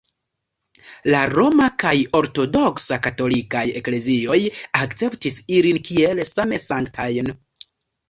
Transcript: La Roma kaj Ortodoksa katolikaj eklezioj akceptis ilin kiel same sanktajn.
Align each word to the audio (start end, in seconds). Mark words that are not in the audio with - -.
La 1.15 1.19
Roma 1.33 1.67
kaj 1.83 1.91
Ortodoksa 2.21 2.99
katolikaj 3.09 3.63
eklezioj 3.83 4.41
akceptis 4.83 5.41
ilin 5.63 5.83
kiel 5.93 6.27
same 6.35 6.65
sanktajn. 6.69 7.35